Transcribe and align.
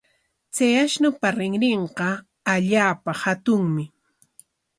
Chay 0.55 0.73
ashnupa 0.83 1.27
rinrinqa 1.37 2.09
allaapa 2.53 3.11
hatunmi. 3.21 3.83